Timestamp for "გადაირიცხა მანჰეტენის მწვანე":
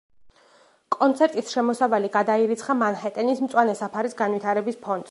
2.17-3.81